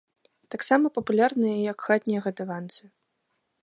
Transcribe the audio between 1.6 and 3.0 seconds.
як хатнія гадаванцы.